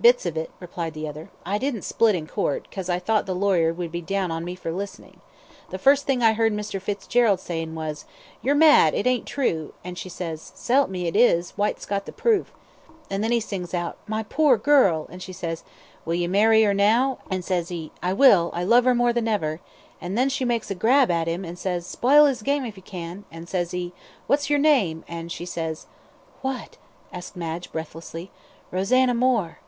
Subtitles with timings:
[0.00, 1.28] "Bits of it," replied the other.
[1.44, 4.54] "I didn't split in Court, 'cause I thought the lawyer would be down on me
[4.54, 5.20] for listening.
[5.68, 6.80] The first thing I heard Mr.
[6.80, 8.06] Fitzgerald sayin' was,
[8.40, 12.12] 'You're mad it ain't true,' an' she ses, 'S'elp me it is, Whyte's got the
[12.12, 12.54] proof,'
[13.10, 15.64] an' then he sings out, 'My poor girl,' and she ses,
[16.06, 19.28] 'Will you marry her now?' and ses he, 'I will, I love her more than
[19.28, 19.60] ever;'
[20.00, 22.82] and then she makes a grab at him, and says, 'Spile his game if you
[22.82, 23.92] can,' and says he,
[24.26, 25.84] 'What's yer name?' and she says"
[26.40, 26.78] "What?"
[27.12, 28.30] asked Madge, breathlessly.
[28.70, 29.58] "Rosanna Moore!"